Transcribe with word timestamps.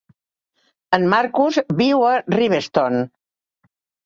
En 0.97 1.05
Markus 1.11 1.59
viu 1.83 2.07
a 2.13 2.15
Riverstone. 2.37 3.05